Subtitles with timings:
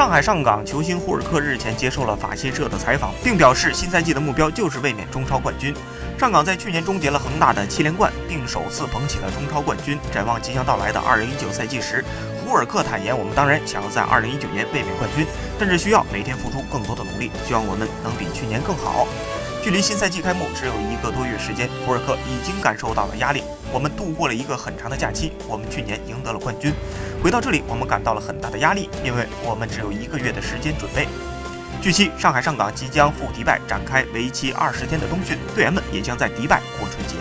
[0.00, 5.74] 上海上港球星胡尔克日前接受了法新社的采访，并表示新赛季的目标就是卫冕中超冠军。
[6.18, 9.98] 上港在去年终结了恒大的七连冠，并首次捧起了中超冠军。
[10.10, 12.02] 展望即将到来的2019赛季时，
[12.42, 15.26] 胡尔克坦言：“我们当然想要在2019年卫冕冠军，
[15.58, 19.06] 但是需要每天付出更多的努力，希望我们能比去年更好。”
[19.62, 23.42] 距离新赛季开幕只有一个多月时间，胡尔克已经感受到了压力。
[23.70, 26.72] 我们度过了一个很长的假期，我们去年赢得了冠军。
[27.22, 31.06] 回到这里，我们感到了很大的压力，因为我们只有一个月的时间准备。
[31.82, 37.16] 据悉，上海上港即将赴迪拜展开为期二十天的冬训，队员们也将在迪拜过春节。